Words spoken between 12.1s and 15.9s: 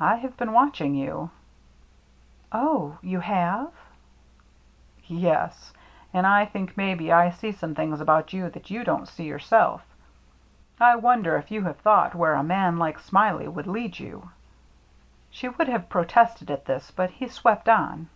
where a man like Smiley would lead you?" She would have